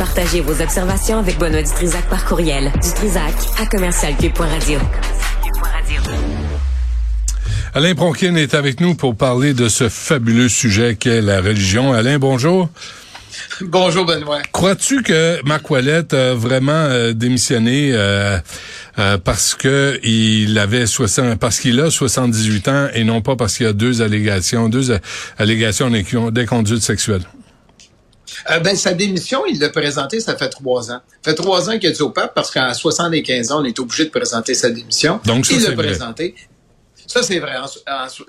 [0.00, 2.72] Partagez vos observations avec Benoît Dutrisac par courriel.
[2.82, 4.78] Dutrisac à commercialcube.radio.
[7.74, 11.92] Alain Bronquin est avec nous pour parler de ce fabuleux sujet qu'est la religion.
[11.92, 12.70] Alain, bonjour.
[13.60, 14.40] Bonjour Benoît.
[14.52, 18.38] Crois-tu que Marc Ouellet a vraiment euh, démissionné euh,
[18.98, 23.58] euh, parce que il avait 60, parce qu'il a 78 ans et non pas parce
[23.58, 24.98] qu'il y a deux allégations, deux
[25.38, 27.20] allégations d'inconduite sexuelle?
[28.62, 31.00] Ben, sa démission, il l'a présenté, ça fait trois ans.
[31.22, 33.78] Ça fait trois ans qu'il a dit au pape, parce qu'à 75 ans, on est
[33.78, 35.20] obligé de présenter sa démission.
[35.24, 36.34] Donc, ça, il l'a présenté.
[37.10, 37.56] Ça, c'est vrai.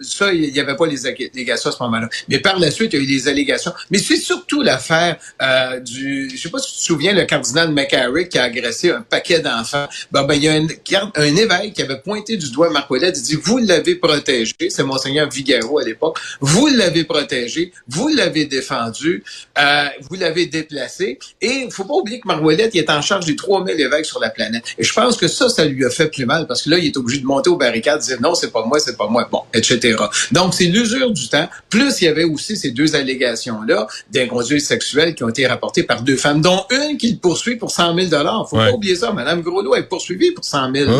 [0.01, 2.09] ça, il n'y avait pas les allégations à ce moment-là.
[2.27, 3.71] Mais par la suite, il y a eu des allégations.
[3.91, 6.31] Mais c'est surtout l'affaire euh, du...
[6.35, 9.39] Je sais pas si tu te souviens, le cardinal McCarrick qui a agressé un paquet
[9.39, 9.87] d'enfants.
[10.11, 13.13] Ben, ben, il y a un, un évêque qui avait pointé du doigt Marc Ouellet.
[13.15, 14.55] Il dit, vous l'avez protégé.
[14.71, 16.17] C'est Monseigneur Vigaro à l'époque.
[16.39, 17.73] Vous l'avez protégé.
[17.87, 19.23] Vous l'avez défendu.
[19.59, 21.19] Euh, vous l'avez déplacé.
[21.39, 24.07] Et il faut pas oublier que Marc Ouellet, il est en charge des 3000 évêques
[24.07, 24.63] sur la planète.
[24.79, 26.87] Et je pense que ça, ça lui a fait plus mal parce que là, il
[26.87, 29.27] est obligé de monter aux barricades et dire, non, c'est pas moi, c'est pas moi,
[29.31, 29.95] bon, etc.
[30.31, 31.49] Donc, c'est l'usure du temps.
[31.69, 36.01] Plus, il y avait aussi ces deux allégations-là d'inconduite sexuelle qui ont été rapportées par
[36.01, 38.09] deux femmes, dont une qui le poursuit pour 100 000
[38.49, 39.11] Faut pas oublier ça.
[39.11, 40.91] Madame Groslo est poursuivie pour 100 000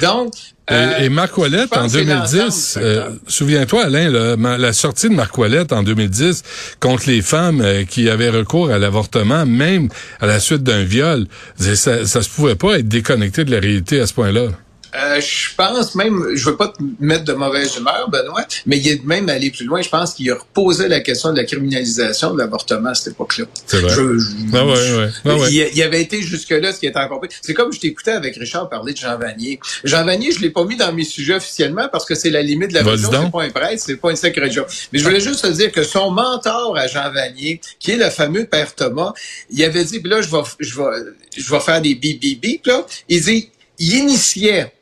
[0.00, 0.32] Donc,
[0.70, 5.82] et, euh, Marc Ouellette, en 2010, euh, souviens-toi, Alain, la sortie de Marc Ouellette en
[5.82, 6.42] 2010
[6.78, 9.88] contre les femmes euh, qui avaient recours à l'avortement, même
[10.20, 11.26] à la suite d'un viol,
[11.58, 14.48] ça, ça se pouvait pas être déconnecté de la réalité à ce point-là.
[14.94, 18.88] Euh, je pense même, je veux pas te mettre de mauvaise humeur, Benoît, mais il
[18.88, 19.80] est même allé plus loin.
[19.80, 23.46] Je pense qu'il a reposé la question de la criminalisation de l'avortement à cette époque-là.
[23.66, 23.94] C'est vrai.
[24.52, 25.50] ah ouais, ouais.
[25.50, 28.92] Il, avait été jusque-là, ce qui était encore C'est comme je t'écoutais avec Richard parler
[28.92, 29.60] de Jean Vanier.
[29.84, 32.68] Jean Vanier, je l'ai pas mis dans mes sujets officiellement parce que c'est la limite
[32.68, 33.10] de la religion.
[33.10, 34.50] C'est pas un prêtre, c'est pas une sacrée.
[34.92, 38.10] Mais je voulais juste te dire que son mentor à Jean Vanier, qui est le
[38.10, 39.12] fameux père Thomas,
[39.50, 40.84] il avait dit, puis là, je vais, je vais,
[41.36, 42.84] je vais faire des bip là.
[43.08, 44.72] Il dit, il initiait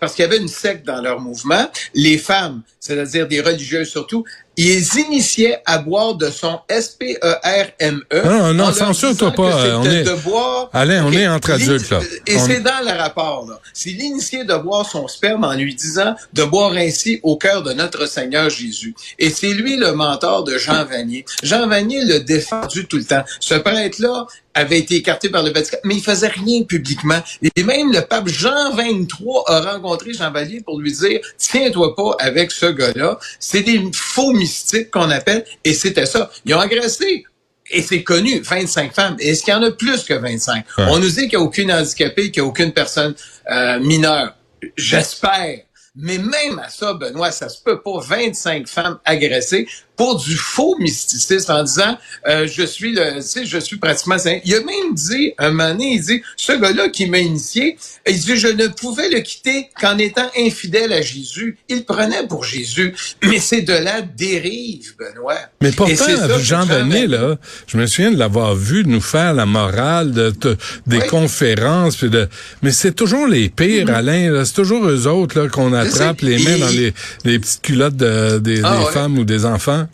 [0.00, 4.24] parce qu'il y avait une secte dans leur mouvement, les femmes, c'est-à-dire des religieuses surtout,
[4.68, 8.04] ils initiaient à boire de son S-P-E-R-M-E.
[8.12, 9.76] E non, non, censure-toi pas.
[9.78, 10.02] On est...
[10.02, 10.70] de boire...
[10.72, 12.00] Alain, on est entre adultes, là.
[12.26, 13.60] Et c'est dans le rapport, là.
[13.72, 17.72] C'est l'initié de boire son sperme en lui disant de boire ainsi au cœur de
[17.72, 18.94] notre Seigneur Jésus.
[19.18, 21.24] Et c'est lui le mentor de Jean Vanier.
[21.42, 23.24] Jean Vanier l'a défendu tout le temps.
[23.40, 27.20] Ce prêtre-là avait été écarté par le Vatican, mais il faisait rien publiquement.
[27.54, 29.06] Et même le pape Jean XXIII
[29.46, 33.18] a rencontré Jean Vanier pour lui dire, tiens-toi pas avec ce gars-là.
[33.38, 36.30] C'est des faux mystique qu'on appelle, et c'était ça.
[36.44, 37.24] Ils ont agressé
[37.72, 39.16] et c'est connu, 25 femmes.
[39.20, 40.64] Est-ce qu'il y en a plus que 25?
[40.78, 43.14] On nous dit qu'il n'y a aucune handicapée, qu'il n'y a aucune personne
[43.50, 44.34] euh, mineure.
[44.76, 45.60] J'espère.
[45.94, 48.00] Mais même à ça, Benoît, ça se peut pas.
[48.00, 49.68] 25 femmes agressées
[50.00, 54.16] pour du faux mysticisme en disant euh, je suis le tu sais je suis pratiquement
[54.46, 57.76] il a même dit un moment donné il dit ce gars-là qui m'a initié
[58.08, 61.58] il dit je ne pouvais le quitter qu'en étant infidèle à Jésus.
[61.68, 62.94] Il prenait pour Jésus.
[63.22, 65.36] Mais c'est de la dérive Benoît.
[65.60, 65.94] Mais pourtant
[66.38, 67.36] Jean Vanier là
[67.66, 70.56] je me souviens de l'avoir vu nous faire la morale de,
[70.86, 72.26] des conférences de
[72.62, 73.94] mais c'est toujours les pires mm-hmm.
[73.94, 76.94] Alain c'est toujours eux autres là qu'on attrape les mains dans les,
[77.26, 79.86] les petites culottes de, des, ah des femmes ou des enfants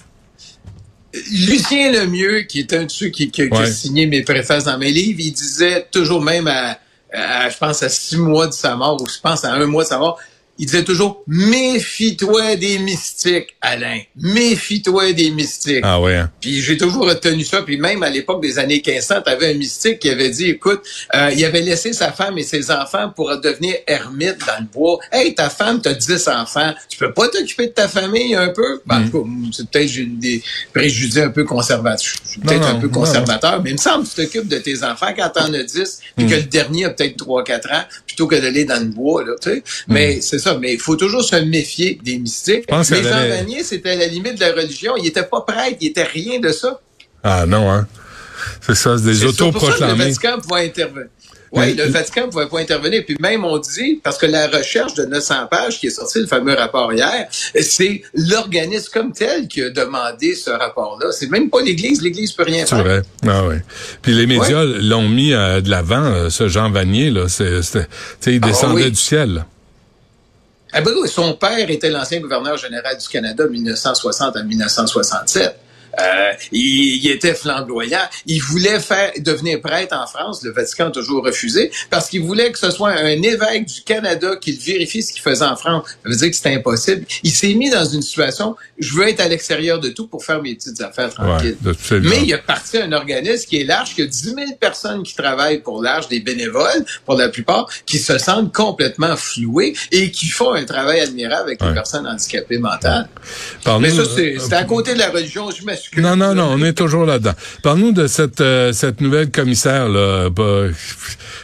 [1.31, 5.21] Lucien Lemieux, qui est un de ceux qui, a signé mes préfaces dans mes livres,
[5.21, 6.79] il disait toujours même à,
[7.13, 9.89] je pense, à six mois de sa mort, ou je pense à un mois de
[9.89, 10.19] sa mort,
[10.59, 14.01] il disait toujours méfie-toi des mystiques, Alain.
[14.17, 15.81] Méfie-toi des mystiques.
[15.83, 16.17] Ah ouais.
[16.17, 16.31] Hein.
[16.41, 17.63] Puis j'ai toujours retenu ça.
[17.63, 20.83] Puis même à l'époque des années 1500, tu avais un mystique qui avait dit, écoute,
[21.15, 24.99] euh, il avait laissé sa femme et ses enfants pour devenir ermite dans le bois.
[25.13, 26.75] Hey, ta femme, t'as 10 enfants.
[26.89, 28.81] Tu peux pas t'occuper de ta famille un peu?
[28.87, 29.51] Ben, mm.
[29.53, 30.43] c'est peut-être des
[30.73, 32.17] préjugés un peu conservateurs.
[32.25, 34.83] Je suis peut-être un peu conservateur, mais il me semble que tu t'occupes de tes
[34.83, 36.31] enfants quand t'en as 10, puis mm.
[36.31, 37.85] que le dernier a peut-être 3-4 ans,
[38.17, 39.63] plutôt que d'aller dans le bois, là, tu sais.
[39.89, 40.23] Mais mm.
[40.23, 42.65] c'est mais il faut toujours se méfier des mystiques.
[42.71, 44.97] mais Jean Vanier, c'était à la limite de la religion.
[44.97, 46.81] Il était pas prêtre, il était rien de ça.
[47.23, 47.87] Ah non, hein?
[48.63, 49.93] C'est ça, c'est des autoproclamés.
[49.93, 51.09] Le Vatican pouvait intervenir.
[51.57, 53.03] Oui, le Vatican ne pouvait pas intervenir.
[53.05, 56.27] Puis même, on dit, parce que la recherche de 900 pages qui est sortie, le
[56.27, 57.29] fameux rapport hier,
[57.61, 61.13] c'est l'organisme comme tel qui a demandé ce rapport-là.
[61.13, 62.03] C'est même pas l'Église.
[62.03, 62.79] L'Église peut rien faire.
[62.79, 63.03] C'est vrai.
[63.27, 63.63] Ah ouais.
[64.03, 67.29] Puis les médias l'ont mis euh, de l'avant, euh, ce Jean Vanier, là.
[67.29, 67.61] C'est,
[68.27, 69.45] il ah descendait du ciel.
[70.73, 75.57] Ah ben son père était l'ancien gouverneur général du Canada de 1960 à 1967.
[76.01, 78.07] Euh, il, il, était flamboyant.
[78.27, 80.43] Il voulait faire devenir prêtre en France.
[80.43, 84.37] Le Vatican a toujours refusé parce qu'il voulait que ce soit un évêque du Canada
[84.37, 85.85] qui vérifie ce qu'il faisait en France.
[85.89, 87.07] Ça veut dire que c'était impossible.
[87.23, 90.43] Il s'est mis dans une situation, je veux être à l'extérieur de tout pour faire
[90.43, 91.57] mes petites affaires tranquilles.
[91.65, 95.03] Ouais, Mais il a parti un organisme qui est large, qui a 10 000 personnes
[95.03, 100.11] qui travaillent pour l'âge, des bénévoles pour la plupart, qui se sentent complètement floués et
[100.11, 103.09] qui font un travail admirable avec les personnes handicapées mentales.
[103.81, 105.86] Mais ça, c'est à côté de la religion, je m'excuse.
[105.97, 107.33] Non, non, non, on est toujours là-dedans.
[107.63, 110.29] Parle-nous de cette, euh, cette nouvelle commissaire là,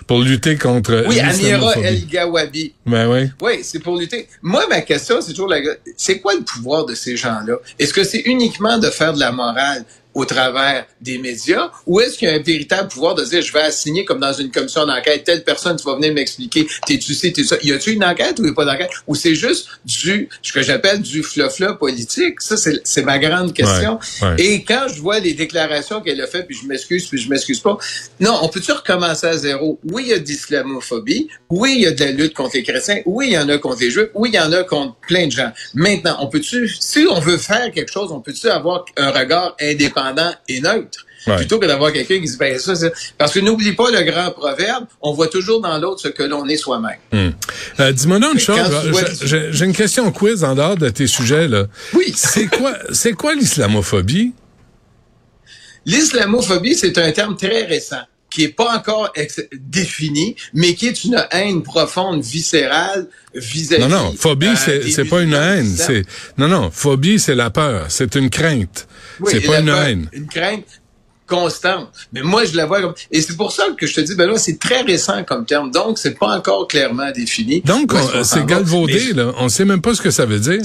[0.07, 2.75] pour lutter contre Oui, Amira El Gawabi.
[2.87, 3.31] Ben oui.
[3.41, 4.29] Oui, c'est pour lutter.
[4.43, 5.61] Moi, ma question, c'est toujours la
[5.97, 7.57] c'est quoi le pouvoir de ces gens-là?
[7.79, 9.85] Est-ce que c'est uniquement de faire de la morale?
[10.15, 13.53] Au travers des médias ou est-ce qu'il y a un véritable pouvoir de dire je
[13.53, 17.33] vais assigner comme dans une commission d'enquête telle personne tu vas venir m'expliquer t'es-tu sais
[17.33, 17.57] t'es ça.
[17.63, 18.91] Y a-tu une enquête ou y a pas d'enquête?
[19.07, 22.41] Ou c'est juste du ce que j'appelle du flofla politique?
[22.41, 23.99] Ça c'est ma grande question.
[24.39, 27.61] et quand je vois les déclarations qu'elle a fait puis je m'excuse puis je m'excuse
[27.61, 27.79] pas
[28.21, 29.81] non on peut-tu recommencer à zéro?
[29.91, 31.29] Oui il y a de l'islamophobie.
[31.49, 33.01] Oui il y a de la lutte contre les chrétiens.
[33.07, 34.09] Oui il y en a contre les juifs.
[34.15, 35.53] Oui il y en a contre plein de gens.
[35.75, 40.02] Maintenant on peut-tu si on veut faire quelque chose on peut-tu avoir un regard indépendant
[40.49, 41.07] et neutre.
[41.37, 42.73] Plutôt que d'avoir quelqu'un qui se ben ça,
[43.17, 46.47] parce que n'oublie pas le grand proverbe, on voit toujours dans l'autre ce que l'on
[46.49, 46.99] est soi-même.
[47.13, 47.31] Hmm.
[47.79, 48.59] Euh, dis-moi une chose,
[49.23, 51.67] j'ai une question quiz en dehors de tes sujets là.
[51.95, 52.13] Oui.
[52.17, 54.33] c'est quoi, c'est quoi l'islamophobie?
[55.87, 58.03] L'islamophobie, c'est un terme très récent
[58.33, 59.13] qui est pas encore
[59.53, 63.83] défini, mais qui est une haine profonde, viscérale, vis-à-vis.
[63.83, 65.75] Non, non, phobie, euh, c'est pas une haine.
[65.77, 66.05] C'est
[66.39, 68.89] non, non, phobie, c'est la peur, c'est une crainte.
[69.27, 70.09] c'est pas une haine.
[70.13, 70.65] Une crainte
[71.27, 71.91] constante.
[72.13, 72.95] Mais moi, je la vois comme...
[73.11, 75.71] Et c'est pour ça que je te dis, ben là, c'est très récent comme terme.
[75.71, 77.63] Donc, c'est pas encore clairement défini.
[77.63, 77.93] Donc,
[78.25, 79.33] c'est galvaudé, là.
[79.39, 80.63] On sait même pas ce que ça veut dire.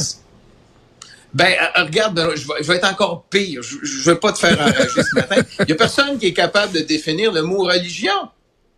[1.33, 3.62] Ben, euh, regarde, je vais, être encore pire.
[3.62, 5.41] Je, je vais pas te faire enrager ce matin.
[5.59, 8.29] Il y a personne qui est capable de définir le mot religion.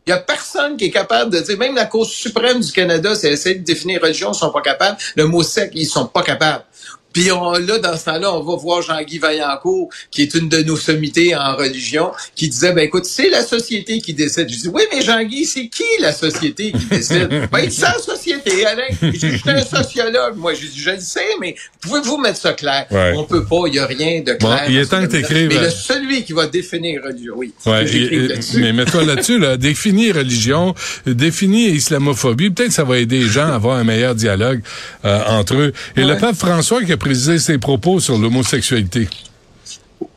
[0.08, 3.14] Il y a personne qui est capable de dire, même la Cour suprême du Canada,
[3.14, 4.98] c'est essayer de définir religion, ils sont pas capables.
[5.16, 6.64] Le mot sec, ils sont pas capables.
[7.14, 10.62] Puis on, là, dans ce temps-là, on va voir Jean-Guy Vaillancourt, qui est une de
[10.62, 14.50] nos sommités en religion, qui disait, ben écoute, c'est la société qui décide.
[14.50, 17.30] Je dis, oui, mais Jean-Guy, c'est qui la société qui décide?
[17.52, 18.88] ben, c'est la société, Alain.
[19.02, 20.36] Je suis un sociologue.
[20.38, 22.86] Moi, je dis, je le sais, mais pouvez-vous mettre ça clair?
[23.16, 24.66] On peut pas, il y a rien de clair.
[24.70, 25.50] il est temps que t'écrives.
[25.50, 27.54] Mais le, celui qui va définir religion, oui.
[27.66, 27.86] Ouais,
[28.56, 29.58] mais mets-toi là-dessus, là.
[29.70, 30.74] Définir religion,
[31.06, 32.50] définir islamophobie.
[32.50, 34.62] Peut-être que ça va aider les gens à avoir un meilleur dialogue
[35.06, 35.74] euh, entre eux.
[35.96, 39.08] Et le pape François qui a préciser ses propos sur l'homosexualité.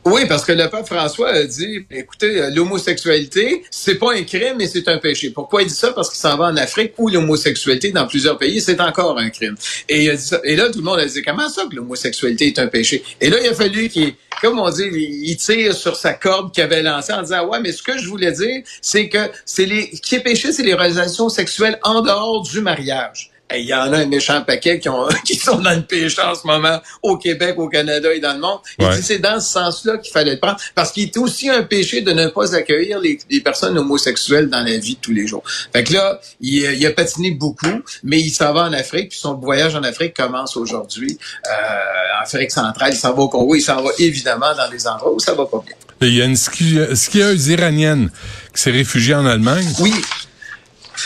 [0.05, 4.57] Oui, parce que le pape François a dit, écoutez, euh, l'homosexualité, c'est pas un crime,
[4.59, 5.31] mais c'est un péché.
[5.31, 5.93] Pourquoi il dit ça?
[5.93, 9.55] Parce qu'il s'en va en Afrique où l'homosexualité, dans plusieurs pays, c'est encore un crime.
[9.89, 13.05] Et, là, tout le monde a dit, comment ça que l'homosexualité est un péché?
[13.21, 16.65] Et là, il a fallu qu'il, comme on dit, il tire sur sa corde qu'il
[16.65, 19.91] avait lancée en disant, ouais, mais ce que je voulais dire, c'est que c'est les,
[19.91, 23.99] qui est péché, c'est les relations sexuelles en dehors du mariage il y en a
[23.99, 27.55] un méchant paquet qui, ont, qui sont dans le péché en ce moment au Québec,
[27.59, 28.59] au Canada et dans le monde.
[28.79, 30.59] Et c'est dans ce sens-là qu'il fallait le prendre.
[30.75, 34.77] Parce qu'il est aussi un péché de ne pas accueillir les, personnes homosexuelles dans la
[34.77, 35.43] vie de tous les jours.
[35.73, 39.35] Fait que là, il, a patiné beaucoup, mais il s'en va en Afrique, puis son
[39.35, 41.19] voyage en Afrique commence aujourd'hui.
[41.47, 44.87] Euh, en Afrique centrale, il s'en va au Congo, il s'en va évidemment dans les
[44.87, 45.75] endroits où ça va pas bien.
[46.09, 48.11] il y a une skieuse iranienne
[48.55, 49.67] qui s'est réfugiée en Allemagne.
[49.81, 49.93] Oui.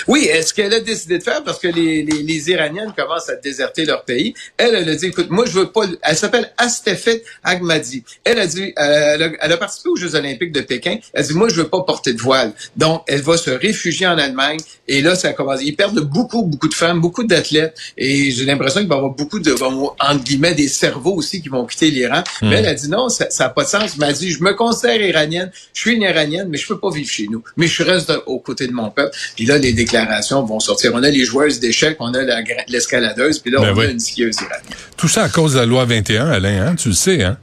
[0.06, 1.43] Oui, est-ce qu'elle a décidé de faire?
[1.44, 4.34] Parce que les, les, les, Iraniennes commencent à déserter leur pays?
[4.56, 5.82] Elle, elle a dit, écoute, moi, je veux pas...
[6.02, 8.04] Elle s'appelle Astefet Agmadi.
[8.25, 10.98] Elle a dit, euh, elle, a, participé aux Jeux olympiques de Pékin.
[11.12, 12.52] Elle a dit, moi, je veux pas porter de voile.
[12.76, 14.58] Donc, elle va se réfugier en Allemagne.
[14.88, 15.60] Et là, ça commence.
[15.62, 17.76] Ils perdent beaucoup, beaucoup de femmes, beaucoup d'athlètes.
[17.96, 21.48] Et j'ai l'impression qu'il va y avoir beaucoup de, entre guillemets, des cerveaux aussi qui
[21.48, 22.22] vont quitter l'Iran.
[22.43, 22.48] Hmm.
[22.48, 23.93] Mais elle a dit, non, ça n'a pas de sens.
[23.94, 25.50] Elle m'a dit, je me considère iranienne.
[25.72, 27.43] Je suis une iranienne, mais je peux pas vivre chez nous.
[27.56, 29.17] Mais je reste aux côtés de mon peuple.
[29.34, 30.93] Puis là, les déclarations vont sortir.
[30.94, 32.22] On a les joueuses d'échecs, on a
[32.69, 34.76] l'escaladeuse, puis là, ben on a une skieuse iranienne.
[34.96, 36.74] Tout ça à cause de la loi 21, Alain, hein?
[36.76, 37.38] Tu le sais, hein?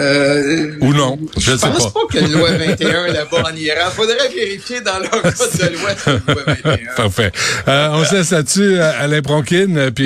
[0.00, 3.44] Euh, Ou non, je, ne sais pense pas, qu'il y a une loi 21 là-bas
[3.44, 3.90] en Iran.
[3.94, 5.90] Faudrait vérifier dans leur code de loi,
[6.26, 6.76] loi 21.
[6.96, 7.30] Parfait.
[7.68, 9.90] Euh, on se laisse là-dessus, Alain Bronquin.
[9.94, 10.00] Puis